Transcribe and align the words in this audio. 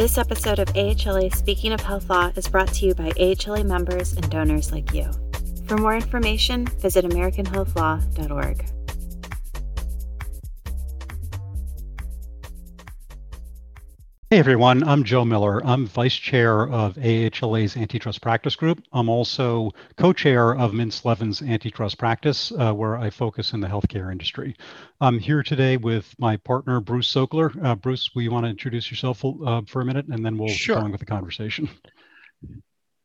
This 0.00 0.16
episode 0.16 0.58
of 0.58 0.68
AHLA 0.68 1.36
Speaking 1.36 1.74
of 1.74 1.80
Health 1.82 2.08
Law 2.08 2.32
is 2.34 2.48
brought 2.48 2.72
to 2.72 2.86
you 2.86 2.94
by 2.94 3.10
AHLA 3.10 3.66
members 3.66 4.14
and 4.14 4.30
donors 4.30 4.72
like 4.72 4.94
you. 4.94 5.10
For 5.66 5.76
more 5.76 5.94
information, 5.94 6.64
visit 6.64 7.04
AmericanHealthLaw.org. 7.04 8.79
Hey 14.32 14.38
everyone, 14.38 14.84
I'm 14.84 15.02
Joe 15.02 15.24
Miller. 15.24 15.60
I'm 15.66 15.88
Vice 15.88 16.14
Chair 16.14 16.68
of 16.68 16.94
AHLA's 16.94 17.76
Antitrust 17.76 18.22
Practice 18.22 18.54
Group. 18.54 18.80
I'm 18.92 19.08
also 19.08 19.72
co-chair 19.96 20.54
of 20.54 20.70
Mintz 20.70 21.04
Levin's 21.04 21.42
Antitrust 21.42 21.98
Practice, 21.98 22.52
uh, 22.56 22.72
where 22.72 22.96
I 22.96 23.10
focus 23.10 23.54
in 23.54 23.60
the 23.60 23.66
healthcare 23.66 24.12
industry. 24.12 24.54
I'm 25.00 25.18
here 25.18 25.42
today 25.42 25.78
with 25.78 26.14
my 26.20 26.36
partner, 26.36 26.78
Bruce 26.78 27.12
Sokler. 27.12 27.52
Uh, 27.60 27.74
Bruce, 27.74 28.08
will 28.14 28.22
you 28.22 28.30
want 28.30 28.46
to 28.46 28.50
introduce 28.50 28.88
yourself 28.88 29.24
uh, 29.24 29.62
for 29.66 29.82
a 29.82 29.84
minute, 29.84 30.06
and 30.06 30.24
then 30.24 30.38
we'll 30.38 30.46
sure. 30.46 30.76
go 30.76 30.82
on 30.82 30.92
with 30.92 31.00
the 31.00 31.06
conversation. 31.06 31.68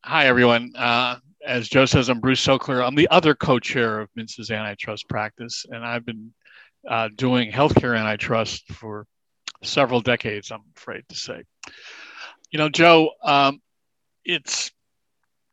Hi 0.03 0.27
everyone. 0.27 0.73
Uh, 0.75 1.15
as 1.43 1.67
Joe 1.67 1.87
says, 1.87 2.07
I'm 2.07 2.19
Bruce 2.19 2.45
Sokler. 2.45 2.85
I'm 2.85 2.93
the 2.93 3.09
other 3.09 3.33
co-chair 3.33 3.99
of 3.99 4.09
Mintz's 4.15 4.51
Antitrust 4.51 5.09
Practice, 5.09 5.65
and 5.67 5.83
I've 5.83 6.05
been 6.05 6.35
uh, 6.87 7.09
doing 7.15 7.51
healthcare 7.51 7.97
antitrust 7.97 8.71
for 8.73 9.07
several 9.65 10.01
decades, 10.01 10.51
I'm 10.51 10.63
afraid 10.75 11.03
to 11.09 11.15
say. 11.15 11.43
You 12.51 12.59
know, 12.59 12.69
Joe, 12.69 13.11
um, 13.23 13.61
it's 14.23 14.71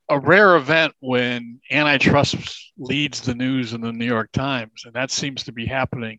a 0.08 0.18
rare 0.18 0.56
event 0.56 0.94
when 1.00 1.60
antitrust 1.70 2.72
leads 2.76 3.22
the 3.22 3.34
news 3.34 3.72
in 3.72 3.80
the 3.80 3.92
New 3.92 4.06
York 4.06 4.30
Times, 4.32 4.82
and 4.84 4.94
that 4.94 5.10
seems 5.10 5.44
to 5.44 5.52
be 5.52 5.66
happening 5.66 6.18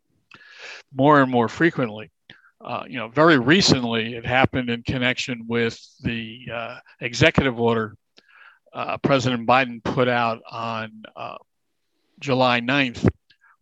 more 0.94 1.22
and 1.22 1.32
more 1.32 1.48
frequently. 1.48 2.12
Uh, 2.60 2.84
you 2.88 2.98
know, 2.98 3.10
very 3.10 3.38
recently 3.38 4.16
it 4.16 4.26
happened 4.26 4.70
in 4.70 4.84
connection 4.84 5.46
with 5.48 5.78
the 6.02 6.46
uh, 6.54 6.78
executive 7.02 7.60
order 7.60 7.96
uh, 8.74 8.98
President 8.98 9.48
Biden 9.48 9.84
put 9.84 10.08
out 10.08 10.42
on 10.50 11.04
uh, 11.16 11.38
July 12.20 12.60
9th 12.60 13.08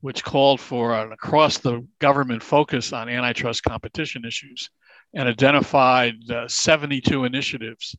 which 0.01 0.23
called 0.23 0.59
for 0.59 0.93
an 0.93 1.11
across 1.11 1.59
the 1.59 1.85
government 1.99 2.43
focus 2.43 2.91
on 2.91 3.07
antitrust 3.07 3.63
competition 3.63 4.25
issues 4.25 4.69
and 5.13 5.29
identified 5.29 6.15
uh, 6.29 6.47
72 6.47 7.23
initiatives 7.23 7.95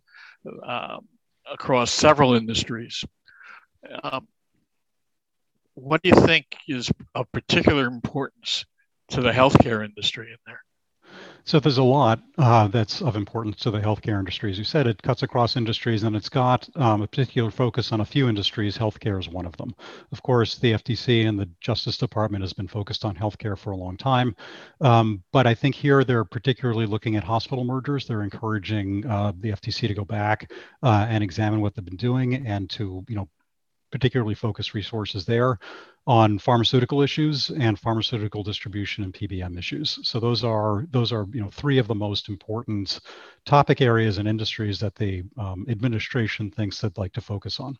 um, 0.67 1.07
across 1.51 1.91
several 1.91 2.35
industries. 2.35 3.05
Um, 4.03 4.27
what 5.75 6.03
do 6.03 6.11
you 6.11 6.27
think 6.27 6.47
is 6.69 6.91
of 7.15 7.31
particular 7.33 7.87
importance 7.87 8.65
to 9.09 9.21
the 9.21 9.31
healthcare 9.31 9.85
industry 9.85 10.29
in 10.31 10.39
there? 10.47 10.63
So 11.45 11.59
there's 11.59 11.79
a 11.79 11.83
lot 11.83 12.21
uh, 12.39 12.69
that's 12.69 13.03
of 13.03 13.17
importance 13.17 13.57
to 13.63 13.73
the 13.73 13.81
healthcare 13.81 14.19
industry. 14.19 14.51
As 14.53 14.59
you 14.59 14.65
said, 14.65 14.87
it 14.87 15.03
cuts 15.03 15.25
across 15.25 15.57
industries 15.57 16.05
and 16.05 16.15
it's 16.15 16.29
got 16.29 16.69
um, 16.77 17.03
a 17.03 17.07
particular 17.07 17.51
focus 17.51 17.91
on 17.91 18.01
a 18.01 18.05
few 18.05 18.29
industries. 18.29 18.79
Healthcare 18.79 19.19
is 19.19 19.29
one 19.29 19.45
of 19.45 19.57
them. 19.57 19.75
Of 20.13 20.23
course, 20.23 20.59
the 20.59 20.73
FTC 20.73 21.27
and 21.29 21.39
the 21.39 21.49
Justice 21.61 21.99
Department 21.99 22.43
has 22.43 22.53
been 22.53 22.69
focused 22.69 23.05
on 23.05 23.17
healthcare 23.17 23.59
for 23.59 23.73
a 23.73 23.77
long 23.77 23.97
time. 23.97 24.37
Um, 24.81 25.25
but 25.33 25.49
I 25.49 25.55
think 25.55 25.75
here 25.75 26.05
they're 26.05 26.25
particularly 26.25 26.87
looking 26.87 27.17
at 27.17 27.25
hospital 27.25 27.65
mergers. 27.65 28.07
They're 28.07 28.23
encouraging 28.23 29.05
uh, 29.07 29.33
the 29.41 29.51
FTC 29.51 29.89
to 29.89 29.95
go 29.95 30.05
back 30.05 30.53
uh, 30.83 31.07
and 31.09 31.25
examine 31.25 31.61
what 31.61 31.75
they've 31.75 31.85
been 31.85 31.97
doing 31.97 32.47
and 32.47 32.71
to, 32.71 33.05
you 33.09 33.17
know, 33.17 33.29
particularly 33.93 34.35
focus 34.35 34.75
resources 34.75 35.25
there 35.25 35.59
on 36.07 36.39
pharmaceutical 36.39 37.03
issues 37.03 37.51
and 37.51 37.79
pharmaceutical 37.79 38.43
distribution 38.43 39.05
and 39.05 39.15
PBM 39.15 39.57
issues. 39.57 39.99
So 40.03 40.19
those 40.19 40.43
are 40.43 40.87
those 40.91 41.13
are 41.13 41.29
you 41.33 41.41
know 41.41 41.51
three 41.51 41.79
of 41.79 41.87
the 41.87 41.95
most 41.95 42.29
important 42.29 42.99
topic 43.45 43.81
areas 43.81 44.19
and 44.19 44.27
industries 44.27 44.81
that 44.81 44.97
the 44.97 45.23
um, 45.39 45.67
administration 45.69 46.51
thinks 46.51 46.81
they'd 46.81 46.99
like 46.99 47.13
to 47.13 47.21
focus 47.21 47.61
on. 47.61 47.79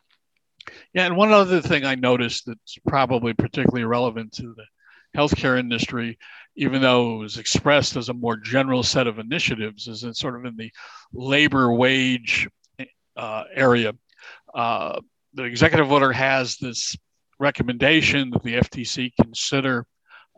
Yeah, 0.93 1.07
and 1.07 1.17
one 1.17 1.31
other 1.33 1.61
thing 1.61 1.83
I 1.83 1.95
noticed 1.95 2.45
that's 2.45 2.77
probably 2.87 3.33
particularly 3.33 3.83
relevant 3.83 4.31
to 4.33 4.53
the 4.55 4.65
healthcare 5.17 5.59
industry, 5.59 6.17
even 6.55 6.81
though 6.81 7.15
it 7.15 7.17
was 7.17 7.37
expressed 7.37 7.97
as 7.97 8.09
a 8.09 8.13
more 8.13 8.37
general 8.37 8.83
set 8.83 9.07
of 9.07 9.19
initiatives, 9.19 9.87
is 9.87 10.03
in 10.03 10.13
sort 10.13 10.35
of 10.35 10.45
in 10.45 10.55
the 10.55 10.71
labor 11.11 11.73
wage 11.73 12.47
uh, 13.17 13.43
area. 13.53 13.93
Uh, 14.53 15.01
the 15.33 15.43
executive 15.43 15.91
order 15.91 16.11
has 16.11 16.57
this 16.57 16.95
recommendation 17.39 18.29
that 18.31 18.43
the 18.43 18.55
FTC 18.55 19.11
consider 19.19 19.85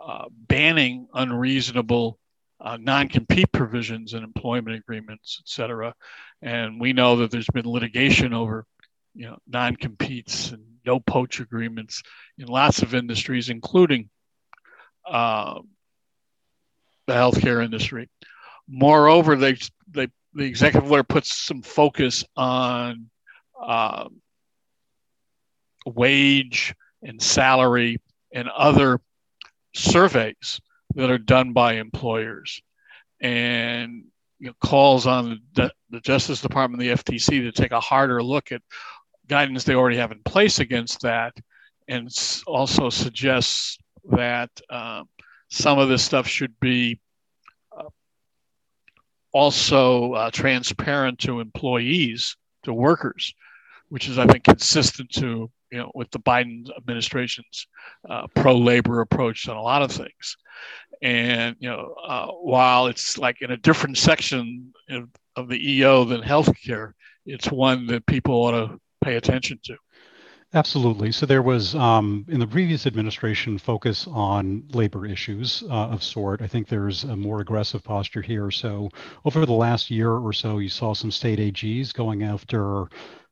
uh, 0.02 0.26
banning 0.30 1.08
unreasonable 1.14 2.18
uh, 2.62 2.78
non-compete 2.80 3.52
provisions 3.52 4.14
in 4.14 4.24
employment 4.24 4.76
agreements, 4.78 5.42
et 5.42 5.48
cetera. 5.48 5.94
And 6.42 6.80
we 6.80 6.94
know 6.94 7.18
that 7.18 7.32
there's 7.32 7.48
been 7.54 7.66
litigation 7.68 8.34
over, 8.34 8.66
you 9.14 9.28
know, 9.28 9.38
non-competes 9.48 10.52
and 10.52 10.64
no 10.86 11.00
poach 11.00 11.40
agreements 11.40 12.02
in 12.38 12.48
lots 12.48 12.82
of 12.82 12.96
industries, 12.96 13.50
including 13.50 14.10
uh, 15.06 15.60
the 17.08 17.14
healthcare 17.14 17.64
industry. 17.64 18.10
Moreover, 18.68 19.36
they, 19.36 19.58
they 19.88 20.08
the 20.34 20.44
executive 20.44 20.92
order 20.92 21.04
puts 21.04 21.34
some 21.34 21.62
focus 21.62 22.26
on 22.36 23.10
uh, 23.62 24.06
wage 25.86 26.74
and 27.04 27.22
salary 27.22 27.98
and 28.34 28.50
other 28.50 29.00
surveys 29.74 30.60
that 30.96 31.10
are 31.10 31.18
done 31.18 31.54
by 31.54 31.74
employers. 31.74 32.62
And 33.22 34.06
you 34.40 34.48
know, 34.48 34.54
calls 34.62 35.08
on 35.08 35.42
the, 35.54 35.72
the 35.90 36.02
Justice 36.02 36.42
Department, 36.42 36.82
the 36.82 36.90
FTC, 36.90 37.42
to 37.42 37.52
take 37.52 37.72
a 37.72 37.80
harder 37.80 38.22
look 38.22 38.52
at 38.52 38.62
guidance 39.28 39.64
they 39.64 39.76
already 39.76 39.98
have 39.98 40.12
in 40.12 40.22
place 40.24 40.60
against 40.60 41.02
that, 41.02 41.34
and 41.88 42.10
also 42.46 42.90
suggests 42.90 43.78
that 44.12 44.50
uh, 44.70 45.04
some 45.50 45.80
of 45.80 45.90
this 45.90 46.04
stuff 46.04 46.28
should 46.28 46.60
be 46.60 47.00
uh, 47.78 47.90
also 49.32 50.14
uh, 50.14 50.32
transparent 50.32 51.20
to 51.20 51.40
employees, 51.40 52.36
to 52.64 52.74
workers, 52.74 53.34
which 53.90 54.08
is, 54.10 54.18
I 54.18 54.28
think, 54.28 54.44
consistent 54.44 55.10
to 55.14 55.50
you 55.76 55.82
know, 55.82 55.92
with 55.94 56.10
the 56.12 56.20
Biden 56.20 56.66
administration's 56.78 57.68
uh, 58.10 58.28
pro-labor 58.34 59.02
approach 59.02 59.50
on 59.50 59.58
a 59.58 59.62
lot 59.62 59.82
of 59.82 59.92
things. 59.92 60.38
And 61.02 61.58
you 61.60 61.70
know, 61.70 61.96
uh, 62.02 62.28
while 62.28 62.88
it's 62.88 63.18
like 63.18 63.42
in 63.42 63.52
a 63.52 63.58
different 63.58 63.98
section 63.98 64.74
of, 64.90 65.10
of 65.36 65.50
the 65.50 65.72
EO 65.74 66.06
than 66.06 66.22
healthcare, 66.22 66.94
it's 67.26 67.52
one 67.52 67.88
that 67.88 68.06
people 68.06 68.36
ought 68.36 68.52
to 68.52 68.80
pay 69.04 69.18
attention 69.18 69.60
to. 69.66 69.76
Absolutely. 70.54 71.12
So 71.12 71.26
there 71.26 71.42
was 71.42 71.76
um, 71.76 72.26
in 72.30 72.40
the 72.40 72.48
previous 72.48 72.88
administration 72.88 73.58
focus 73.58 74.08
on 74.10 74.64
labor 74.72 75.06
issues 75.06 75.62
uh, 75.70 75.88
of 75.88 76.02
sort. 76.02 76.42
I 76.42 76.48
think 76.48 76.70
there's 76.70 77.04
a 77.04 77.18
more 77.18 77.42
aggressive 77.42 77.84
posture 77.84 78.22
here. 78.22 78.50
So 78.52 78.90
over 79.26 79.46
the 79.46 79.52
last 79.52 79.92
year 79.92 80.12
or 80.12 80.32
so, 80.32 80.60
you 80.60 80.70
saw 80.70 80.94
some 80.94 81.12
state 81.12 81.40
AGs 81.40 81.94
going 81.94 82.24
after 82.24 82.86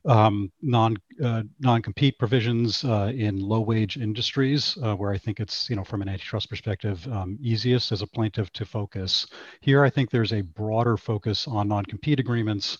um, 0.06 0.52
non 0.62 0.97
uh, 1.24 1.44
non-compete 1.59 2.18
provisions 2.18 2.84
uh, 2.84 3.12
in 3.16 3.40
low-wage 3.40 3.97
industries, 3.97 4.78
uh, 4.84 4.96
where 4.96 5.12
I 5.12 5.18
think 5.18 5.40
it's 5.40 5.69
you 5.69 5.75
know 5.75 5.84
from 5.84 6.02
an 6.02 6.09
antitrust 6.09 6.50
perspective 6.50 7.08
um, 7.08 7.38
easiest 7.41 7.91
as 7.91 8.02
a 8.02 8.08
plaintiff 8.08 8.52
to 8.53 8.66
focus. 8.66 9.25
Here, 9.62 9.84
I 9.84 9.90
think 9.90 10.09
there's 10.09 10.34
a 10.34 10.42
broader 10.42 10.97
focus 10.97 11.47
on 11.47 11.68
non-compete 11.68 12.19
agreements. 12.19 12.78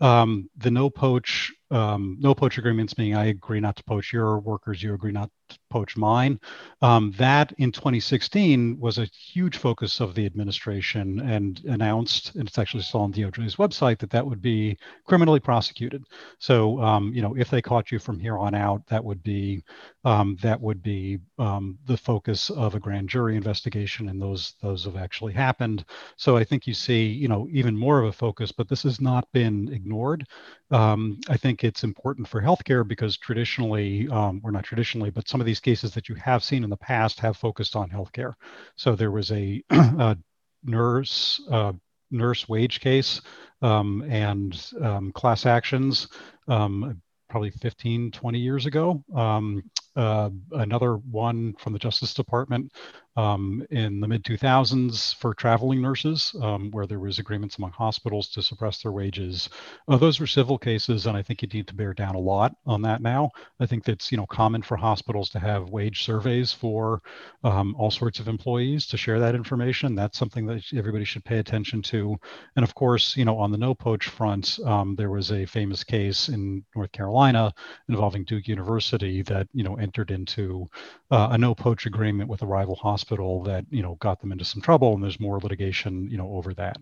Um, 0.00 0.50
the 0.56 0.70
no 0.70 0.90
poach 0.90 1.52
um, 1.70 2.16
no 2.20 2.34
poach 2.34 2.58
agreements, 2.58 2.96
meaning 2.96 3.16
I 3.16 3.26
agree 3.26 3.58
not 3.58 3.76
to 3.76 3.84
poach 3.84 4.12
your 4.12 4.38
workers, 4.38 4.82
you 4.82 4.94
agree 4.94 5.10
not 5.10 5.30
to 5.48 5.58
poach 5.68 5.96
mine. 5.96 6.38
Um, 6.80 7.12
that 7.18 7.52
in 7.58 7.72
2016 7.72 8.78
was 8.78 8.98
a 8.98 9.06
huge 9.06 9.56
focus 9.56 10.00
of 10.00 10.14
the 10.14 10.26
administration 10.26 11.20
and 11.20 11.60
announced, 11.64 12.34
and 12.36 12.46
it's 12.46 12.58
actually 12.58 12.82
still 12.82 13.00
on 13.00 13.12
DOJ's 13.12 13.56
website, 13.56 13.98
that 13.98 14.10
that 14.10 14.26
would 14.26 14.40
be 14.40 14.76
criminally 15.04 15.40
prosecuted. 15.40 16.04
So, 16.38 16.80
um, 16.80 17.12
you 17.12 17.22
know, 17.22 17.34
if 17.36 17.50
they 17.50 17.62
caught 17.62 17.90
you 17.90 17.98
from 17.98 18.20
here 18.20 18.38
on 18.38 18.54
out, 18.54 18.86
that 18.86 19.04
would 19.04 19.22
be 19.22 19.62
um, 20.04 20.36
that 20.42 20.60
would 20.60 20.82
be 20.84 21.18
um, 21.38 21.78
the 21.86 21.96
focus 21.96 22.48
of 22.50 22.76
a 22.76 22.80
grand 22.80 23.08
jury 23.08 23.36
investigation, 23.36 24.08
and 24.08 24.22
those 24.22 24.54
those 24.62 24.84
have 24.84 24.96
actually 24.96 25.32
happened. 25.32 25.84
So 26.16 26.36
I 26.36 26.44
think 26.44 26.66
you 26.68 26.74
see, 26.74 27.06
you 27.06 27.26
know, 27.26 27.48
even 27.50 27.76
more 27.76 28.00
of 28.00 28.08
a 28.08 28.12
focus, 28.12 28.52
but 28.52 28.68
this 28.68 28.84
has 28.84 29.00
not 29.00 29.26
been 29.32 29.68
ignored. 29.86 30.26
Um, 30.70 31.20
I 31.28 31.36
think 31.36 31.62
it's 31.62 31.84
important 31.84 32.26
for 32.26 32.42
healthcare 32.42 32.86
because 32.86 33.16
traditionally, 33.16 34.08
um, 34.08 34.40
or 34.44 34.50
not 34.50 34.64
traditionally, 34.64 35.10
but 35.10 35.28
some 35.28 35.40
of 35.40 35.46
these 35.46 35.60
cases 35.60 35.92
that 35.94 36.08
you 36.08 36.16
have 36.16 36.42
seen 36.42 36.64
in 36.64 36.70
the 36.70 36.76
past 36.76 37.20
have 37.20 37.36
focused 37.36 37.76
on 37.76 37.88
healthcare. 37.88 38.34
So 38.74 38.96
there 38.96 39.12
was 39.12 39.30
a, 39.30 39.62
a 39.70 40.18
nurse 40.64 41.40
uh, 41.50 41.72
nurse 42.10 42.48
wage 42.48 42.80
case 42.80 43.20
um, 43.62 44.02
and 44.08 44.70
um, 44.80 45.12
class 45.12 45.44
actions 45.46 46.08
um, 46.48 47.00
probably 47.28 47.50
15, 47.50 48.12
20 48.12 48.38
years 48.38 48.66
ago. 48.66 49.02
Um, 49.14 49.62
uh, 49.96 50.30
another 50.52 50.96
one 50.96 51.54
from 51.58 51.72
the 51.72 51.78
Justice 51.78 52.14
Department 52.14 52.72
um, 53.16 53.66
in 53.70 54.00
the 54.00 54.08
mid 54.08 54.24
2000s 54.24 55.14
for 55.16 55.32
traveling 55.34 55.80
nurses, 55.80 56.34
um, 56.42 56.70
where 56.70 56.86
there 56.86 56.98
was 56.98 57.18
agreements 57.18 57.56
among 57.56 57.70
hospitals 57.70 58.28
to 58.28 58.42
suppress 58.42 58.82
their 58.82 58.92
wages. 58.92 59.48
Uh, 59.88 59.96
those 59.96 60.20
were 60.20 60.26
civil 60.26 60.58
cases, 60.58 61.06
and 61.06 61.16
I 61.16 61.22
think 61.22 61.40
you 61.42 61.48
need 61.48 61.66
to 61.68 61.74
bear 61.74 61.94
down 61.94 62.14
a 62.14 62.20
lot 62.20 62.54
on 62.66 62.82
that 62.82 63.00
now. 63.00 63.30
I 63.58 63.66
think 63.66 63.84
that's 63.84 64.12
you 64.12 64.18
know 64.18 64.26
common 64.26 64.62
for 64.62 64.76
hospitals 64.76 65.30
to 65.30 65.38
have 65.38 65.70
wage 65.70 66.02
surveys 66.04 66.52
for 66.52 67.02
um, 67.42 67.74
all 67.78 67.90
sorts 67.90 68.20
of 68.20 68.28
employees 68.28 68.86
to 68.88 68.98
share 68.98 69.18
that 69.20 69.34
information. 69.34 69.94
That's 69.94 70.18
something 70.18 70.46
that 70.46 70.62
everybody 70.76 71.04
should 71.04 71.24
pay 71.24 71.38
attention 71.38 71.80
to. 71.82 72.16
And 72.54 72.64
of 72.64 72.74
course, 72.74 73.16
you 73.16 73.24
know, 73.24 73.38
on 73.38 73.50
the 73.50 73.58
no 73.58 73.74
poach 73.74 74.08
front, 74.08 74.58
um, 74.64 74.94
there 74.94 75.10
was 75.10 75.32
a 75.32 75.46
famous 75.46 75.84
case 75.84 76.28
in 76.28 76.64
North 76.74 76.92
Carolina 76.92 77.54
involving 77.88 78.24
Duke 78.24 78.46
University 78.46 79.22
that 79.22 79.48
you 79.54 79.64
know 79.64 79.76
entered 79.76 80.10
into 80.10 80.68
uh, 81.10 81.28
a 81.30 81.38
no 81.38 81.54
poach 81.54 81.86
agreement 81.86 82.28
with 82.28 82.42
a 82.42 82.46
rival 82.46 82.74
hospital 82.74 83.05
that 83.08 83.64
you 83.70 83.82
know 83.82 83.96
got 84.00 84.20
them 84.20 84.32
into 84.32 84.44
some 84.44 84.60
trouble, 84.60 84.94
and 84.94 85.02
there's 85.02 85.20
more 85.20 85.38
litigation 85.40 86.10
you 86.10 86.16
know 86.16 86.28
over 86.32 86.54
that. 86.54 86.76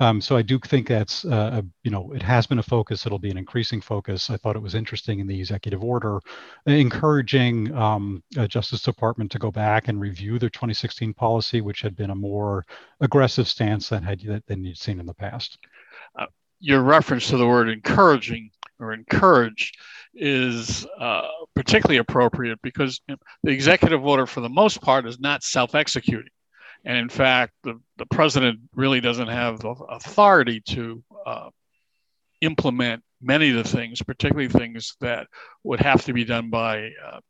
Um, 0.00 0.20
so 0.20 0.36
I 0.36 0.42
do 0.42 0.58
think 0.58 0.88
that's 0.88 1.24
uh, 1.24 1.62
a, 1.62 1.64
you 1.82 1.90
know 1.90 2.12
it 2.12 2.22
has 2.22 2.46
been 2.46 2.58
a 2.58 2.62
focus. 2.62 3.06
It'll 3.06 3.18
be 3.18 3.30
an 3.30 3.38
increasing 3.38 3.80
focus. 3.80 4.30
I 4.30 4.36
thought 4.36 4.56
it 4.56 4.62
was 4.62 4.74
interesting 4.74 5.20
in 5.20 5.26
the 5.26 5.38
executive 5.38 5.84
order, 5.84 6.20
encouraging 6.66 7.74
um, 7.74 8.22
Justice 8.48 8.82
Department 8.82 9.30
to 9.32 9.38
go 9.38 9.50
back 9.50 9.88
and 9.88 10.00
review 10.00 10.38
their 10.38 10.50
2016 10.50 11.14
policy, 11.14 11.60
which 11.60 11.80
had 11.82 11.96
been 11.96 12.10
a 12.10 12.14
more 12.14 12.66
aggressive 13.00 13.48
stance 13.48 13.88
than 13.88 14.02
had 14.02 14.42
than 14.46 14.64
you'd 14.64 14.78
seen 14.78 15.00
in 15.00 15.06
the 15.06 15.14
past. 15.14 15.58
Uh, 16.18 16.26
your 16.60 16.82
reference 16.82 17.28
to 17.28 17.36
the 17.36 17.46
word 17.46 17.68
encouraging 17.68 18.50
or 18.80 18.92
encourage 18.92 19.72
is 20.14 20.86
uh, 20.98 21.26
particularly 21.54 21.98
appropriate 21.98 22.60
because 22.62 23.00
the 23.06 23.50
executive 23.50 24.04
order, 24.04 24.26
for 24.26 24.40
the 24.40 24.48
most 24.48 24.80
part, 24.80 25.06
is 25.06 25.20
not 25.20 25.42
self 25.42 25.74
executing. 25.74 26.30
And 26.84 26.96
in 26.96 27.08
fact, 27.08 27.52
the, 27.64 27.80
the 27.96 28.06
president 28.06 28.60
really 28.74 29.00
doesn't 29.00 29.28
have 29.28 29.60
the 29.60 29.70
authority 29.70 30.60
to 30.68 31.02
uh, 31.26 31.50
implement 32.40 33.02
many 33.20 33.50
of 33.50 33.56
the 33.56 33.64
things, 33.64 34.02
particularly 34.02 34.48
things 34.48 34.96
that 35.00 35.26
would 35.64 35.80
have 35.80 36.04
to 36.04 36.12
be 36.12 36.24
done 36.24 36.50
by 36.50 36.90
uh, 37.04 37.20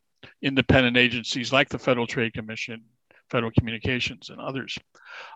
independent 0.42 0.96
agencies 0.96 1.52
like 1.52 1.68
the 1.68 1.78
Federal 1.78 2.06
Trade 2.06 2.34
Commission, 2.34 2.84
Federal 3.30 3.52
Communications, 3.58 4.30
and 4.30 4.40
others. 4.40 4.76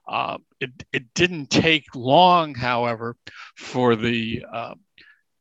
Uh, 0.06 0.38
it, 0.60 0.70
it 0.92 1.14
didn't 1.14 1.50
take 1.50 1.84
long, 1.94 2.54
however, 2.54 3.16
for 3.56 3.96
the 3.96 4.44
uh, 4.52 4.74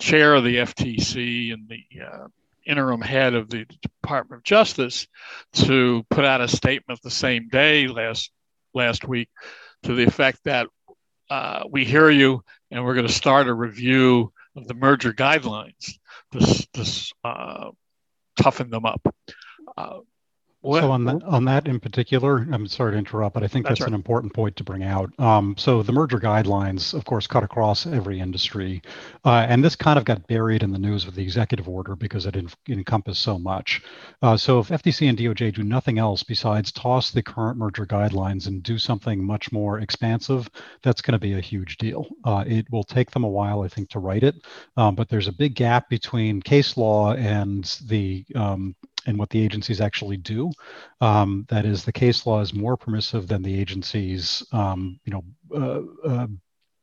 chair 0.02 0.34
of 0.34 0.44
the 0.44 0.58
FTC 0.58 1.54
and 1.54 1.70
the 1.70 2.02
uh, 2.02 2.28
interim 2.66 3.02
head 3.02 3.34
of 3.34 3.50
the 3.50 3.66
Department 3.82 4.40
of 4.40 4.44
Justice 4.44 5.08
to 5.54 6.06
put 6.10 6.26
out 6.26 6.42
a 6.42 6.48
statement 6.48 7.00
the 7.02 7.12
same 7.12 7.48
day 7.50 7.88
last 7.88 8.32
last 8.74 9.08
week 9.08 9.30
to 9.84 9.94
the 9.94 10.04
effect 10.04 10.40
that 10.46 10.68
uh, 11.30 11.64
we 11.70 11.86
hear 11.86 12.10
you 12.10 12.44
and 12.72 12.84
we're 12.84 12.94
going 12.94 13.08
to 13.08 13.14
start 13.14 13.48
a 13.48 13.54
review 13.54 14.32
of 14.56 14.68
the 14.68 14.74
merger 14.74 15.14
guidelines 15.14 15.94
to, 16.32 16.68
to 16.74 17.14
uh, 17.24 17.72
toughen 18.38 18.70
them 18.70 18.86
up. 18.86 19.02
What? 20.62 20.82
So 20.82 20.92
on 20.92 21.06
that, 21.06 21.24
on 21.24 21.46
that 21.46 21.68
in 21.68 21.80
particular, 21.80 22.48
I'm 22.52 22.68
sorry 22.68 22.92
to 22.92 22.98
interrupt, 22.98 23.34
but 23.34 23.44
I 23.44 23.48
think 23.48 23.66
that's, 23.66 23.80
that's 23.80 23.82
right. 23.82 23.88
an 23.88 23.96
important 23.96 24.32
point 24.34 24.56
to 24.58 24.64
bring 24.64 24.84
out. 24.84 25.12
Um, 25.20 25.56
so 25.58 25.82
the 25.82 25.92
merger 25.92 26.20
guidelines, 26.20 26.94
of 26.94 27.04
course, 27.04 27.26
cut 27.26 27.44
across 27.44 27.88
every 27.88 28.20
industry, 28.20 28.84
uh, 29.26 29.48
and 29.50 29.64
this 29.64 29.76
kind 29.76 29.98
of 29.98 30.06
got 30.06 30.28
buried 30.28 30.62
in 30.62 30.72
the 30.72 30.78
news 30.78 31.08
with 31.08 31.16
the 31.16 31.24
executive 31.24 31.68
order 31.68 31.96
because 31.96 32.28
it, 32.28 32.36
en- 32.36 32.48
encompassed 32.70 33.24
so 33.24 33.40
much. 33.40 33.82
Uh, 34.22 34.38
so 34.38 34.60
if 34.60 34.68
FTC 34.68 35.10
and 35.10 35.18
DOJ 35.18 35.56
do 35.56 35.64
nothing 35.64 35.98
else 35.98 36.22
besides 36.22 36.72
toss 36.72 37.10
the 37.10 37.24
current 37.24 37.58
merger 37.58 37.88
guidelines 37.88 38.46
and 38.46 38.62
do 38.62 38.78
something 38.78 39.24
much 39.24 39.52
more 39.52 39.80
expansive, 39.80 40.48
that's 40.84 41.02
going 41.02 41.14
to 41.14 41.20
be 41.20 41.34
a 41.34 41.42
huge 41.42 41.78
deal. 41.78 42.08
Uh, 42.24 42.44
it 42.46 42.72
will 42.72 42.84
take 42.84 43.10
them 43.10 43.24
a 43.24 43.30
while, 43.30 43.64
I 43.64 43.68
think, 43.68 43.90
to 43.90 44.00
write 44.00 44.22
it, 44.22 44.36
um, 44.78 44.94
but 44.94 45.10
there's 45.10 45.28
a 45.28 45.34
big 45.34 45.56
gap 45.56 45.90
between 45.90 46.40
case 46.40 46.78
law 46.78 47.14
and 47.14 47.64
the 47.88 48.24
um, 48.36 48.76
and 49.06 49.18
what 49.18 49.30
the 49.30 49.44
agencies 49.44 49.82
actually 49.82 50.18
do. 50.18 50.52
Um, 51.00 51.46
that 51.50 51.66
is, 51.66 51.84
the 51.84 51.92
case 51.92 52.26
law 52.26 52.42
is 52.42 52.54
more 52.54 52.78
permissive 52.78 53.28
than 53.28 53.42
the 53.42 53.60
agencies, 53.60 54.44
um, 54.52 55.00
you 55.06 55.14
know, 55.14 55.24
uh, 55.54 56.08
uh, 56.08 56.28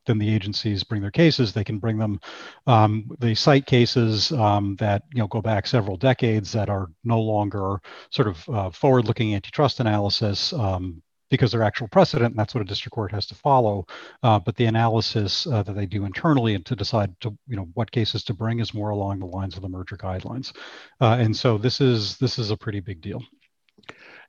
than 0.07 0.19
the 0.19 0.35
agencies 0.35 0.83
bring 0.83 1.03
their 1.03 1.11
cases. 1.11 1.53
They 1.53 1.65
can 1.65 1.79
bring 1.79 1.99
them. 1.99 2.21
Um, 2.67 3.11
they 3.21 3.35
cite 3.35 3.67
cases 3.67 4.33
um, 4.33 4.75
that 4.77 5.05
you 5.13 5.21
know 5.21 5.29
go 5.29 5.41
back 5.41 5.67
several 5.67 5.97
decades 5.97 6.51
that 6.53 6.69
are 6.69 6.89
no 7.05 7.21
longer 7.21 7.81
sort 8.11 8.29
of 8.29 8.49
uh, 8.49 8.71
forward-looking 8.71 9.35
antitrust 9.35 9.79
analysis. 9.79 10.53
Um, 10.53 11.03
because 11.31 11.53
they're 11.53 11.63
actual 11.63 11.89
precedent, 11.89 12.31
and 12.31 12.39
that's 12.39 12.55
what 12.55 12.63
a 12.63 12.65
district 12.65 12.95
court 12.95 13.13
has 13.13 13.27
to 13.27 13.35
follow. 13.35 13.87
Uh, 14.23 14.39
but 14.39 14.57
the 14.57 14.65
analysis 14.65 15.47
uh, 15.47 15.63
that 15.63 15.75
they 15.75 15.87
do 15.87 16.05
internally 16.05 16.55
and 16.55 16.65
to 16.67 16.77
decide 16.77 17.15
to 17.21 17.37
you 17.47 17.57
know 17.57 17.69
what 17.75 17.91
cases 17.91 18.23
to 18.25 18.35
bring 18.35 18.61
is 18.61 18.75
more 18.75 18.91
along 18.91 19.19
the 19.19 19.27
lines 19.27 19.57
of 19.57 19.63
the 19.63 19.69
merger 19.69 19.97
guidelines. 19.97 20.53
Uh, 21.01 21.17
and 21.21 21.37
so 21.37 21.59
this 21.59 21.81
is 21.81 22.17
this 22.19 22.39
is 22.39 22.51
a 22.51 22.57
pretty 22.57 22.81
big 22.81 23.01
deal. 23.01 23.23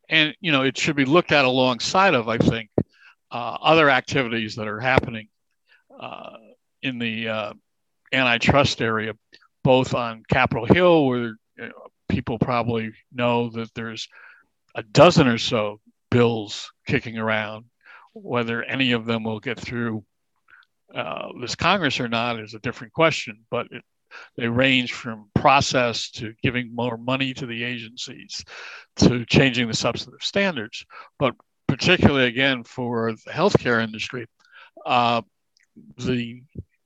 And 0.09 0.35
you 0.41 0.51
know 0.51 0.63
it 0.63 0.77
should 0.77 0.95
be 0.95 1.05
looked 1.05 1.31
at 1.31 1.45
alongside 1.45 2.13
of 2.13 2.27
I 2.27 2.37
think 2.37 2.69
uh, 3.31 3.57
other 3.61 3.89
activities 3.89 4.55
that 4.55 4.67
are 4.67 4.79
happening 4.79 5.27
uh, 5.99 6.37
in 6.81 6.97
the 6.99 7.27
uh, 7.27 7.53
antitrust 8.11 8.81
area, 8.81 9.13
both 9.63 9.93
on 9.93 10.23
Capitol 10.29 10.65
Hill 10.65 11.05
where 11.05 11.19
you 11.19 11.37
know, 11.57 11.87
people 12.07 12.39
probably 12.39 12.91
know 13.13 13.49
that 13.49 13.73
there's 13.75 14.07
a 14.75 14.83
dozen 14.83 15.27
or 15.27 15.37
so 15.37 15.79
bills 16.11 16.71
kicking 16.87 17.17
around. 17.17 17.65
Whether 18.13 18.63
any 18.63 18.91
of 18.93 19.05
them 19.05 19.23
will 19.23 19.39
get 19.39 19.59
through 19.59 20.03
uh, 20.93 21.29
this 21.39 21.55
Congress 21.55 21.99
or 21.99 22.07
not 22.07 22.39
is 22.39 22.53
a 22.53 22.59
different 22.59 22.93
question, 22.93 23.45
but 23.51 23.67
it, 23.71 23.83
they 24.35 24.47
range 24.47 24.93
from 24.93 25.29
process 25.35 26.09
to 26.11 26.33
giving 26.41 26.73
more 26.73 26.97
money 26.97 27.33
to 27.35 27.45
the 27.45 27.63
agencies 27.63 28.43
to 28.95 29.25
changing 29.25 29.67
the 29.67 29.75
substantive 29.75 30.23
standards. 30.23 30.85
But 31.19 31.35
particularly, 31.67 32.27
again, 32.27 32.63
for 32.63 33.13
the 33.13 33.31
healthcare 33.31 33.83
industry, 33.83 34.25
uh, 34.85 35.21
the 35.97 36.41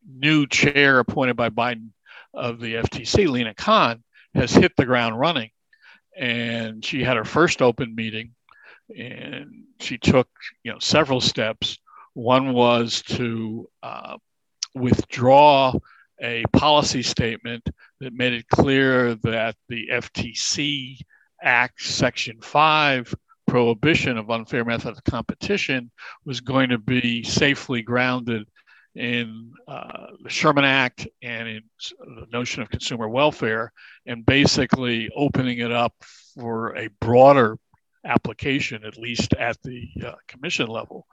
new 0.06 0.46
chair 0.48 1.00
appointed 1.00 1.38
by 1.38 1.50
Biden 1.50 1.90
of 2.34 2.60
the 2.60 2.76
FTC, 2.76 3.28
Lina 3.30 3.54
Khan, 3.54 4.04
has 4.36 4.52
hit 4.52 4.76
the 4.76 4.86
ground 4.86 5.18
running. 5.18 5.50
And 6.18 6.84
she 6.84 7.04
had 7.04 7.18
her 7.18 7.26
first 7.26 7.62
open 7.62 7.96
meeting 7.96 8.32
and 8.98 9.66
she 9.80 9.98
took 9.98 10.28
you 10.64 10.72
know 10.72 10.80
several 10.80 11.22
steps. 11.22 11.78
One 12.14 12.54
was 12.54 13.02
to 13.04 13.70
uh, 13.82 14.18
withdraw 14.76 15.74
a 16.22 16.44
policy 16.54 17.02
statement 17.02 17.68
that 18.00 18.14
made 18.14 18.34
it 18.34 18.48
clear 18.48 19.16
that 19.16 19.56
the 19.68 19.88
FTC 19.92 20.98
Act 21.42 21.82
Section 21.82 22.40
5 22.42 23.14
prohibition 23.48 24.18
of 24.18 24.30
unfair 24.30 24.64
method 24.64 24.98
of 24.98 25.04
competition 25.04 25.92
was 26.26 26.40
going 26.40 26.70
to 26.70 26.78
be 26.78 27.24
safely 27.24 27.82
grounded 27.82 28.48
in 28.96 29.52
uh, 29.68 30.08
the 30.24 30.30
Sherman 30.30 30.64
Act 30.64 31.08
and 31.22 31.48
in 31.48 31.62
the 32.00 32.28
notion 32.32 32.62
of 32.62 32.70
consumer 32.70 33.10
welfare, 33.10 33.72
and 34.06 34.26
basically 34.26 35.10
opening 35.16 35.60
it 35.60 35.72
up 35.72 35.94
for 36.36 36.76
a 36.78 36.90
broader 37.02 37.58
application, 38.06 38.84
at 38.84 38.98
least 38.98 39.34
at 39.34 39.62
the 39.64 39.90
uh, 40.06 40.14
commission 40.28 40.68
level. 40.68 41.08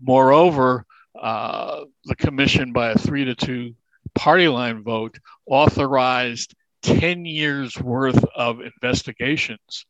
Moreover, 0.00 0.84
uh, 1.20 1.84
the 2.04 2.16
commission, 2.16 2.72
by 2.72 2.90
a 2.90 2.98
three 2.98 3.24
to 3.24 3.34
two 3.34 3.74
party 4.14 4.48
line 4.48 4.82
vote, 4.82 5.18
authorized 5.46 6.54
10 6.82 7.24
years 7.24 7.78
worth 7.80 8.24
of 8.36 8.60
investigations 8.60 9.86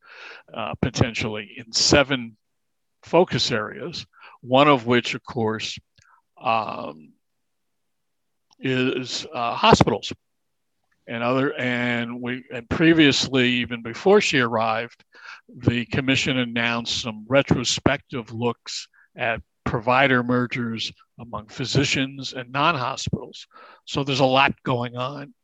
uh, 0.54 0.74
potentially 0.80 1.52
in 1.56 1.72
seven 1.72 2.36
focus 3.02 3.50
areas, 3.50 4.06
one 4.40 4.68
of 4.68 4.86
which, 4.86 5.14
of 5.14 5.22
course, 5.24 5.78
um, 6.40 7.12
is 8.58 9.26
uh, 9.34 9.54
hospitals 9.54 10.12
and 11.06 11.22
other 11.22 11.52
and 11.54 12.20
we 12.20 12.44
and 12.52 12.68
previously 12.68 13.48
even 13.48 13.82
before 13.82 14.20
she 14.20 14.40
arrived 14.40 15.04
the 15.48 15.84
commission 15.86 16.38
announced 16.38 17.02
some 17.02 17.24
retrospective 17.28 18.32
looks 18.32 18.88
at 19.16 19.40
provider 19.64 20.22
mergers 20.22 20.92
among 21.18 21.48
physicians 21.48 22.32
and 22.32 22.50
non-hospitals. 22.52 23.46
So 23.84 24.04
there's 24.04 24.20
a 24.20 24.24
lot 24.24 24.54
going 24.62 24.96
on. 24.96 25.34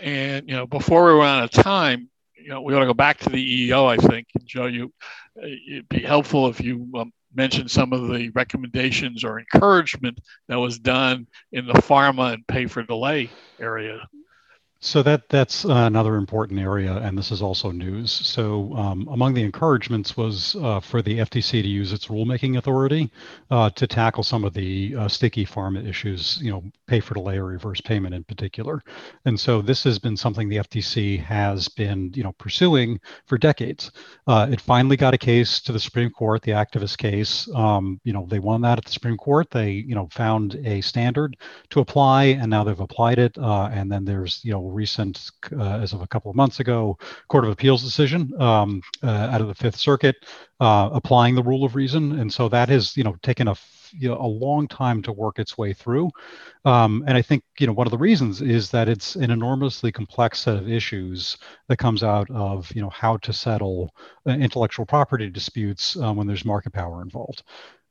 And 0.00 0.48
you 0.48 0.56
know 0.56 0.66
before 0.66 1.06
we 1.06 1.20
run 1.20 1.38
out 1.38 1.44
of 1.44 1.62
time 1.62 2.08
you 2.36 2.48
know 2.48 2.60
we 2.60 2.74
ought 2.74 2.80
to 2.80 2.86
go 2.86 2.94
back 2.94 3.18
to 3.18 3.30
the 3.30 3.62
EO 3.62 3.86
i 3.86 3.96
think. 3.96 4.26
And 4.34 4.44
joe 4.44 4.66
you 4.66 4.92
it'd 5.36 5.88
be 5.88 6.00
helpful 6.00 6.48
if 6.48 6.60
you 6.60 6.88
um, 6.96 7.12
mention 7.34 7.68
some 7.68 7.92
of 7.92 8.08
the 8.08 8.30
recommendations 8.30 9.22
or 9.22 9.38
encouragement 9.38 10.18
that 10.48 10.58
was 10.58 10.78
done 10.78 11.26
in 11.52 11.66
the 11.66 11.74
pharma 11.74 12.34
and 12.34 12.46
pay 12.48 12.66
for 12.66 12.82
delay 12.82 13.30
area 13.60 14.00
So 14.84 15.00
that 15.04 15.28
that's 15.28 15.62
another 15.62 16.16
important 16.16 16.58
area, 16.58 16.96
and 16.96 17.16
this 17.16 17.30
is 17.30 17.40
also 17.40 17.70
news. 17.70 18.10
So 18.10 18.74
um, 18.74 19.06
among 19.12 19.32
the 19.32 19.44
encouragements 19.44 20.16
was 20.16 20.56
uh, 20.56 20.80
for 20.80 21.00
the 21.02 21.18
FTC 21.18 21.62
to 21.62 21.68
use 21.68 21.92
its 21.92 22.08
rulemaking 22.08 22.58
authority 22.58 23.08
uh, 23.52 23.70
to 23.70 23.86
tackle 23.86 24.24
some 24.24 24.42
of 24.42 24.54
the 24.54 24.96
uh, 24.98 25.06
sticky 25.06 25.46
pharma 25.46 25.86
issues, 25.88 26.40
you 26.42 26.50
know, 26.50 26.64
pay 26.88 26.98
for 26.98 27.14
delay 27.14 27.38
or 27.38 27.44
reverse 27.44 27.80
payment 27.80 28.12
in 28.12 28.24
particular. 28.24 28.82
And 29.24 29.38
so 29.38 29.62
this 29.62 29.84
has 29.84 30.00
been 30.00 30.16
something 30.16 30.48
the 30.48 30.56
FTC 30.56 31.22
has 31.22 31.68
been, 31.68 32.10
you 32.16 32.24
know, 32.24 32.32
pursuing 32.32 32.98
for 33.26 33.38
decades. 33.38 33.92
Uh, 34.26 34.48
it 34.50 34.60
finally 34.60 34.96
got 34.96 35.14
a 35.14 35.18
case 35.18 35.60
to 35.60 35.70
the 35.70 35.78
Supreme 35.78 36.10
Court, 36.10 36.42
the 36.42 36.50
Actavis 36.50 36.98
case. 36.98 37.48
Um, 37.54 38.00
you 38.02 38.12
know, 38.12 38.26
they 38.28 38.40
won 38.40 38.60
that 38.62 38.78
at 38.78 38.84
the 38.84 38.92
Supreme 38.92 39.16
Court. 39.16 39.48
They, 39.48 39.70
you 39.70 39.94
know, 39.94 40.08
found 40.10 40.56
a 40.64 40.80
standard 40.80 41.36
to 41.70 41.78
apply, 41.78 42.24
and 42.24 42.50
now 42.50 42.64
they've 42.64 42.80
applied 42.80 43.20
it. 43.20 43.38
Uh, 43.38 43.70
and 43.72 43.90
then 43.90 44.04
there's, 44.04 44.40
you 44.42 44.50
know 44.50 44.71
recent, 44.72 45.30
uh, 45.56 45.78
as 45.80 45.92
of 45.92 46.02
a 46.02 46.06
couple 46.06 46.30
of 46.30 46.36
months 46.36 46.60
ago, 46.60 46.98
Court 47.28 47.44
of 47.44 47.50
Appeals 47.50 47.82
decision 47.82 48.32
um, 48.40 48.82
uh, 49.02 49.06
out 49.06 49.40
of 49.40 49.48
the 49.48 49.54
Fifth 49.54 49.76
Circuit 49.76 50.16
uh, 50.60 50.90
applying 50.92 51.34
the 51.34 51.42
rule 51.42 51.64
of 51.64 51.74
reason, 51.74 52.18
and 52.18 52.32
so 52.32 52.48
that 52.48 52.68
has 52.68 52.96
you 52.96 53.04
know 53.04 53.16
taken 53.22 53.48
a 53.48 53.54
you 53.98 54.08
know, 54.08 54.16
a 54.18 54.26
long 54.26 54.66
time 54.68 55.02
to 55.02 55.12
work 55.12 55.38
its 55.38 55.58
way 55.58 55.72
through. 55.72 56.10
Um, 56.64 57.04
and 57.06 57.16
I 57.16 57.22
think 57.22 57.44
you 57.58 57.66
know 57.66 57.72
one 57.72 57.86
of 57.86 57.90
the 57.90 57.98
reasons 57.98 58.40
is 58.40 58.70
that 58.70 58.88
it's 58.88 59.16
an 59.16 59.30
enormously 59.30 59.92
complex 59.92 60.40
set 60.40 60.56
of 60.56 60.68
issues 60.68 61.36
that 61.68 61.78
comes 61.78 62.02
out 62.02 62.30
of 62.30 62.74
you 62.74 62.82
know 62.82 62.90
how 62.90 63.16
to 63.18 63.32
settle 63.32 63.94
uh, 64.26 64.30
intellectual 64.30 64.86
property 64.86 65.28
disputes 65.28 65.96
um, 65.96 66.16
when 66.16 66.26
there's 66.26 66.44
market 66.44 66.72
power 66.72 67.02
involved 67.02 67.42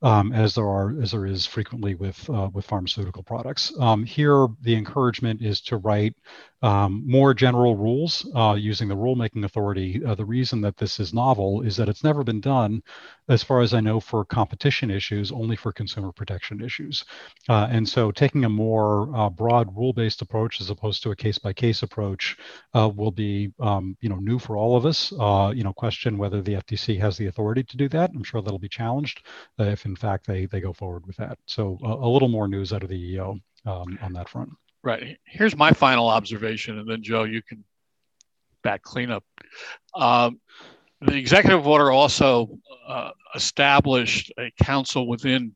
um, 0.01 0.34
as 0.34 0.55
there 0.55 0.67
are 0.67 1.00
as 1.01 1.12
there 1.12 1.25
is 1.25 1.46
frequently 1.46 1.96
with 1.96 2.29
uh, 2.29 2.50
with 2.53 2.65
pharmaceutical 2.65 3.24
products. 3.24 3.72
Um, 3.79 4.03
here, 4.03 4.48
the 4.62 4.75
encouragement 4.75 5.41
is 5.41 5.62
to 5.62 5.77
write 5.77 6.15
um, 6.63 7.03
more 7.08 7.34
general 7.34 7.75
rules 7.75 8.27
uh, 8.36 8.55
using 8.58 8.88
the 8.88 8.96
rulemaking 8.96 9.43
authority. 9.46 10.03
Uh, 10.05 10.13
the 10.13 10.25
reason 10.25 10.62
that 10.62 10.77
this 10.77 11.00
is 11.00 11.13
novel 11.13 11.62
is 11.62 11.75
that 11.77 11.89
it's 11.89 12.03
never 12.03 12.24
been 12.24 12.39
done, 12.39 12.84
as 13.29 13.41
far 13.41 13.62
as 13.62 13.74
I 13.74 13.79
know, 13.79 14.00
for 14.00 14.24
competition 14.25 14.91
issues, 14.91 15.31
only 15.31 15.55
for 15.55 15.72
consumer 15.72 16.12
protection 16.12 16.63
issues. 16.63 17.03
Uh, 17.50 17.67
and 17.72 17.88
so, 17.88 18.12
taking 18.12 18.46
a 18.46 18.50
more 18.50 19.15
uh, 19.15 19.29
broad 19.29 19.75
rule-based 19.75 20.22
approach 20.22 20.62
as 20.62 20.70
opposed 20.70 21.01
to 21.03 21.12
a 21.12 21.15
case-by-case 21.15 21.81
approach 21.81 22.38
uh, 22.75 22.89
will 22.93 23.12
be, 23.12 23.51
um, 23.60 23.98
you 24.01 24.10
know, 24.10 24.17
new 24.17 24.38
for 24.38 24.55
all 24.55 24.77
of 24.77 24.86
us. 24.86 25.12
you 25.12 25.63
know, 25.63 25.74
question 25.74 26.17
whether 26.17 26.41
the 26.41 26.53
FTC 26.53 27.00
has 27.00 27.17
the 27.17 27.27
authority 27.27 27.63
to 27.63 27.77
do 27.77 27.89
that. 27.89 28.12
I'm 28.13 28.24
sure 28.24 28.41
that'll 28.41 28.60
be 28.60 28.70
challenged 28.70 29.25
if, 29.58 29.86
in 29.91 29.95
fact, 29.98 30.25
they 30.25 30.45
they 30.45 30.62
go 30.62 30.71
forward 30.71 31.05
with 31.05 31.17
that. 31.17 31.38
So, 31.48 31.77
a 31.83 32.07
little 32.07 32.29
more 32.29 32.48
news 32.48 32.71
out 32.71 32.81
of 32.81 32.89
the 32.89 32.95
EO 32.95 33.38
um, 33.65 34.00
on 34.01 34.13
that 34.13 34.29
front. 34.29 34.50
Right. 34.83 35.17
Here's 35.25 35.55
my 35.55 35.71
final 35.74 36.07
observation, 36.07 36.79
and 36.79 36.89
then 36.89 37.03
Joe, 37.03 37.24
you 37.24 37.41
can 37.41 37.63
back 38.63 38.83
cleanup. 38.83 39.25
Um, 39.93 40.39
the 41.01 41.15
executive 41.15 41.67
order 41.67 41.91
also 41.91 42.57
uh, 42.88 43.12
established 43.36 44.31
a 44.39 44.51
council 44.63 45.07
within 45.07 45.55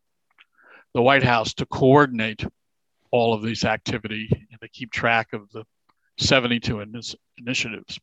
the 0.94 1.02
White 1.02 1.24
House 1.24 1.54
to 1.56 1.66
coordinate 1.66 2.46
all 3.12 3.34
of 3.34 3.42
these 3.42 3.64
activity 3.64 4.28
and 4.52 4.60
to 4.60 4.68
keep 4.68 4.92
track 4.92 5.32
of 5.32 5.50
the 5.52 5.64
72 6.18 6.82
in 6.82 6.94
initiatives. 7.38 8.00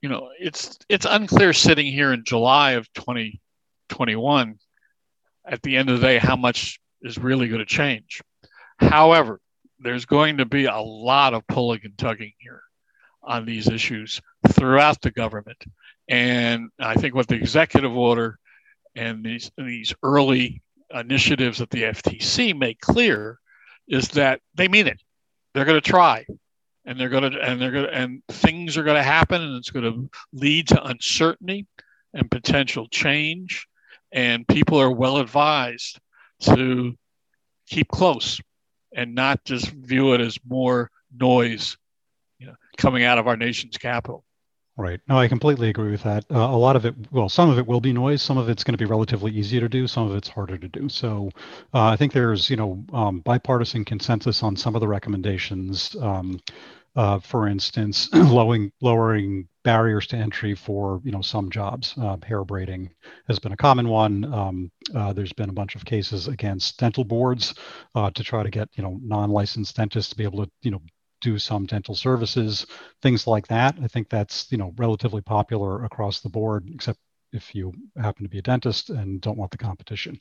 You 0.00 0.08
know, 0.08 0.30
it's 0.40 0.78
it's 0.88 1.06
unclear 1.08 1.52
sitting 1.52 1.92
here 1.92 2.12
in 2.14 2.24
July 2.24 2.72
of 2.72 2.90
2021 2.94 4.58
at 5.46 5.62
the 5.62 5.76
end 5.76 5.90
of 5.90 6.00
the 6.00 6.06
day 6.06 6.18
how 6.18 6.36
much 6.36 6.80
is 7.02 7.18
really 7.18 7.48
going 7.48 7.60
to 7.60 7.66
change. 7.66 8.20
However, 8.78 9.40
there's 9.78 10.06
going 10.06 10.38
to 10.38 10.46
be 10.46 10.64
a 10.64 10.78
lot 10.78 11.34
of 11.34 11.46
pulling 11.46 11.80
and 11.84 11.96
tugging 11.96 12.32
here 12.38 12.62
on 13.22 13.44
these 13.44 13.68
issues 13.68 14.20
throughout 14.48 15.00
the 15.02 15.10
government. 15.10 15.62
And 16.08 16.70
I 16.78 16.94
think 16.94 17.14
what 17.14 17.28
the 17.28 17.34
executive 17.34 17.94
order 17.94 18.38
and 18.94 19.24
these, 19.24 19.50
these 19.58 19.94
early 20.02 20.62
initiatives 20.92 21.58
that 21.58 21.70
the 21.70 21.82
FTC 21.84 22.56
make 22.56 22.80
clear 22.80 23.38
is 23.88 24.08
that 24.10 24.40
they 24.54 24.68
mean 24.68 24.86
it. 24.86 25.00
They're 25.52 25.64
going 25.64 25.80
to 25.80 25.90
try 25.90 26.26
and 26.84 26.98
they're 26.98 27.08
going 27.08 27.32
to 27.32 27.40
and 27.40 27.60
they're 27.60 27.72
going 27.72 27.86
to 27.86 27.92
and 27.92 28.22
things 28.28 28.76
are 28.76 28.84
going 28.84 28.96
to 28.96 29.02
happen 29.02 29.42
and 29.42 29.56
it's 29.56 29.70
going 29.70 29.84
to 29.84 30.10
lead 30.32 30.68
to 30.68 30.84
uncertainty 30.84 31.66
and 32.14 32.30
potential 32.30 32.86
change 32.88 33.66
and 34.12 34.46
people 34.46 34.80
are 34.80 34.90
well 34.90 35.18
advised 35.18 35.98
to 36.40 36.94
keep 37.66 37.88
close 37.88 38.40
and 38.94 39.14
not 39.14 39.44
just 39.44 39.70
view 39.70 40.14
it 40.14 40.20
as 40.20 40.38
more 40.46 40.90
noise 41.14 41.76
you 42.38 42.46
know, 42.46 42.54
coming 42.76 43.04
out 43.04 43.18
of 43.18 43.26
our 43.26 43.36
nation's 43.36 43.76
capital. 43.76 44.24
Right. 44.78 45.00
No, 45.08 45.18
I 45.18 45.26
completely 45.26 45.70
agree 45.70 45.90
with 45.90 46.02
that. 46.02 46.26
Uh, 46.30 46.38
a 46.38 46.58
lot 46.58 46.76
of 46.76 46.84
it, 46.84 46.94
well, 47.10 47.30
some 47.30 47.48
of 47.48 47.58
it 47.58 47.66
will 47.66 47.80
be 47.80 47.94
noise. 47.94 48.20
Some 48.20 48.36
of 48.36 48.50
it's 48.50 48.62
going 48.62 48.74
to 48.74 48.78
be 48.78 48.84
relatively 48.84 49.32
easy 49.32 49.58
to 49.58 49.70
do. 49.70 49.86
Some 49.86 50.10
of 50.10 50.14
it's 50.14 50.28
harder 50.28 50.58
to 50.58 50.68
do. 50.68 50.90
So 50.90 51.30
uh, 51.72 51.84
I 51.84 51.96
think 51.96 52.12
there's, 52.12 52.50
you 52.50 52.56
know, 52.56 52.84
um, 52.92 53.20
bipartisan 53.20 53.86
consensus 53.86 54.42
on 54.42 54.54
some 54.54 54.74
of 54.74 54.82
the 54.82 54.88
recommendations. 54.88 55.96
Um, 55.98 56.40
uh, 56.96 57.20
for 57.20 57.48
instance, 57.48 58.08
lowering 58.14 58.72
lowering 58.80 59.48
barriers 59.64 60.06
to 60.08 60.16
entry 60.16 60.54
for 60.54 61.00
you 61.04 61.12
know 61.12 61.22
some 61.22 61.50
jobs. 61.50 61.94
Uh, 62.00 62.16
hair 62.26 62.44
braiding 62.44 62.90
has 63.28 63.38
been 63.38 63.52
a 63.52 63.56
common 63.56 63.88
one. 63.88 64.32
Um, 64.32 64.70
uh, 64.94 65.12
there's 65.12 65.32
been 65.32 65.50
a 65.50 65.54
bunch 65.54 65.76
of 65.76 65.84
cases 65.84 66.28
against 66.28 66.78
dental 66.78 67.04
boards 67.04 67.54
uh, 67.94 68.10
to 68.12 68.24
try 68.24 68.42
to 68.42 68.50
get 68.50 68.68
you 68.74 68.82
know 68.82 68.98
non-licensed 69.02 69.76
dentists 69.76 70.10
to 70.10 70.16
be 70.16 70.24
able 70.24 70.44
to 70.44 70.50
you 70.62 70.70
know 70.70 70.82
do 71.20 71.38
some 71.38 71.66
dental 71.66 71.94
services, 71.94 72.66
things 73.02 73.26
like 73.26 73.46
that. 73.48 73.76
I 73.82 73.88
think 73.88 74.08
that's 74.08 74.50
you 74.50 74.58
know 74.58 74.72
relatively 74.76 75.20
popular 75.22 75.84
across 75.84 76.20
the 76.20 76.30
board, 76.30 76.68
except 76.74 76.98
if 77.32 77.54
you 77.54 77.72
happen 77.96 78.24
to 78.24 78.30
be 78.30 78.38
a 78.38 78.42
dentist 78.42 78.90
and 78.90 79.20
don't 79.20 79.38
want 79.38 79.50
the 79.50 79.58
competition. 79.58 80.18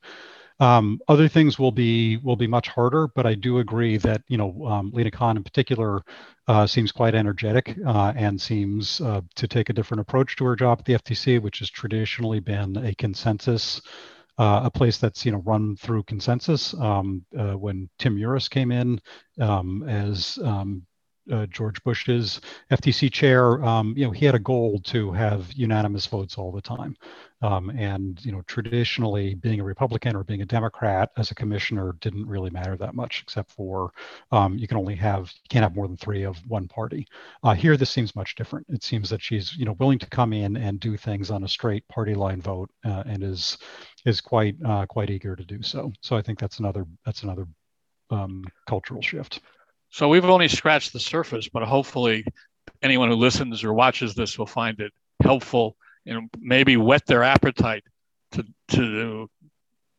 Um, 0.60 1.00
other 1.08 1.28
things 1.28 1.60
will 1.60 1.72
be 1.72 2.18
will 2.18 2.38
be 2.38 2.48
much 2.48 2.70
harder, 2.70 3.08
but 3.08 3.26
I 3.26 3.36
do 3.36 3.60
agree 3.60 3.98
that 3.98 4.22
you 4.28 4.38
know 4.38 4.66
um, 4.66 4.92
Lina 4.94 5.12
Khan 5.12 5.38
in 5.38 5.44
particular 5.44 6.02
uh, 6.48 6.66
seems 6.66 6.92
quite 6.92 7.16
energetic 7.16 7.78
uh, 7.86 8.14
and 8.16 8.40
seems 8.40 9.02
uh, 9.02 9.22
to 9.36 9.48
take 9.48 9.70
a 9.70 9.74
different 9.74 10.02
approach 10.02 10.36
to 10.38 10.46
her 10.46 10.56
job 10.56 10.80
at 10.80 10.86
the 10.86 10.94
FTC, 10.94 11.42
which 11.42 11.60
has 11.60 11.70
traditionally 11.70 12.40
been 12.40 12.78
a 12.78 12.96
consensus. 12.96 13.82
Uh, 14.38 14.64
a 14.66 14.70
place 14.70 14.98
that's 14.98 15.26
you 15.26 15.32
know 15.32 15.42
run 15.46 15.78
through 15.78 16.04
consensus. 16.04 16.74
Um, 16.74 17.26
uh, 17.38 17.54
when 17.54 17.90
Tim 18.00 18.18
Muris 18.18 18.50
came 18.50 18.70
in 18.72 19.00
um, 19.40 19.84
as 19.88 20.38
um, 20.44 20.86
uh, 21.32 21.46
George 21.48 21.84
Bush's 21.84 22.42
FTC 22.72 23.12
chair, 23.12 23.64
um, 23.64 23.94
you 23.98 24.06
know, 24.06 24.12
he 24.12 24.26
had 24.26 24.36
a 24.36 24.40
goal 24.40 24.80
to 24.86 25.12
have 25.12 25.52
unanimous 25.54 26.06
votes 26.06 26.38
all 26.38 26.52
the 26.52 26.62
time. 26.62 26.96
Um, 27.42 27.70
and 27.72 28.24
you 28.26 28.32
know, 28.32 28.42
traditionally, 28.48 29.36
being 29.36 29.60
a 29.60 29.64
Republican 29.64 30.16
or 30.16 30.24
being 30.24 30.42
a 30.42 30.46
Democrat 30.46 31.12
as 31.18 31.32
a 31.32 31.36
commissioner 31.36 31.96
didn't 32.00 32.28
really 32.28 32.50
matter 32.50 32.76
that 32.78 32.96
much, 32.96 33.22
except 33.22 33.52
for 33.52 33.92
um, 34.32 34.58
you 34.58 34.68
can 34.68 34.78
only 34.78 34.96
have 34.96 35.32
you 35.44 35.48
can't 35.50 35.64
have 35.64 35.76
more 35.76 35.88
than 35.88 35.98
three 35.98 36.24
of 36.24 36.38
one 36.48 36.68
party. 36.68 37.06
Uh, 37.44 37.54
here, 37.54 37.78
this 37.78 37.90
seems 37.90 38.16
much 38.16 38.36
different. 38.36 38.66
It 38.70 38.84
seems 38.84 39.10
that 39.10 39.22
she's 39.22 39.56
you 39.58 39.66
know 39.66 39.74
willing 39.74 40.00
to 40.00 40.08
come 40.08 40.34
in 40.34 40.58
and 40.58 40.80
do 40.80 40.98
things 40.98 41.30
on 41.30 41.44
a 41.44 41.48
straight 41.48 41.88
party 41.88 42.16
line 42.16 42.42
vote, 42.42 42.72
uh, 42.86 43.04
and 43.06 43.22
is 43.22 43.58
is 44.06 44.22
quite 44.22 44.56
uh, 44.66 44.86
quite 44.88 45.10
eager 45.10 45.36
to 45.36 45.44
do 45.44 45.62
so. 45.62 45.92
So 46.02 46.16
I 46.16 46.22
think 46.22 46.40
that's 46.40 46.60
another 46.60 46.86
that's 47.06 47.24
another 47.24 47.48
um, 48.10 48.46
cultural 48.68 49.02
shift. 49.02 49.42
So 49.96 50.10
we've 50.10 50.26
only 50.26 50.50
scratched 50.50 50.92
the 50.92 51.00
surface, 51.00 51.48
but 51.48 51.64
hopefully 51.64 52.26
anyone 52.82 53.08
who 53.08 53.16
listens 53.16 53.64
or 53.64 53.74
watches 53.74 54.14
this 54.14 54.38
will 54.38 54.46
find 54.46 54.78
it 54.82 54.92
helpful 55.24 55.78
and 56.06 56.30
maybe 56.38 56.76
whet 56.76 57.06
their 57.06 57.24
appetite 57.24 57.86
to, 58.34 58.46
to 58.72 59.30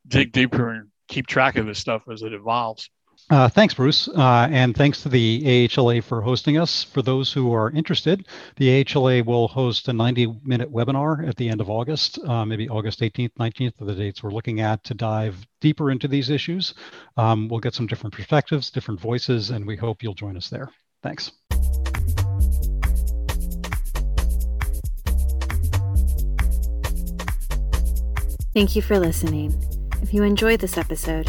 dig 0.07 0.33
deeper 0.33 0.69
and 0.69 0.91
keep 1.09 1.27
track 1.27 1.57
of 1.57 1.65
this 1.65 1.79
stuff 1.79 2.03
as 2.13 2.21
it 2.21 2.35
evolves. 2.35 2.91
Uh, 3.29 3.49
thanks, 3.49 3.75
Bruce. 3.75 4.07
Uh, 4.07 4.49
and 4.53 4.77
thanks 4.77 5.03
to 5.03 5.09
the 5.09 5.43
AHLA 5.43 6.03
for 6.03 6.21
hosting 6.21 6.59
us. 6.59 6.85
For 6.85 7.03
those 7.03 7.33
who 7.33 7.53
are 7.53 7.71
interested, 7.73 8.27
the 8.55 8.85
AHLA 8.85 9.25
will 9.25 9.49
host 9.49 9.89
a 9.89 9.93
90 9.93 10.39
minute 10.45 10.73
webinar 10.73 11.27
at 11.27 11.37
the 11.37 11.49
end 11.49 11.61
of 11.61 11.69
August, 11.69 12.21
uh, 12.25 12.45
maybe 12.45 12.69
August 12.69 13.01
18th, 13.01 13.33
19th 13.35 13.83
are 13.83 13.87
the 13.87 13.95
dates 13.97 14.23
we're 14.23 14.31
looking 14.31 14.61
at 14.61 14.85
to 14.85 14.95
dive 14.95 15.45
deeper 15.61 15.91
into 15.91 16.07
these 16.07 16.31
issues. 16.31 16.75
Um, 17.17 17.49
we'll 17.49 17.59
get 17.59 17.75
some 17.75 17.89
different 17.89 18.15
perspectives, 18.15 18.71
different 18.71 19.01
voices, 19.01 19.51
and 19.51 19.67
we 19.67 19.77
hope 19.77 20.05
you'll 20.05 20.15
join 20.15 20.37
us 20.37 20.49
there. 20.49 20.71
Thanks. 21.03 21.33
Thank 28.55 28.77
you 28.77 28.83
for 28.83 28.99
listening. 28.99 29.61
If 30.01 30.15
you 30.15 30.23
enjoyed 30.23 30.61
this 30.61 30.79
episode, 30.79 31.29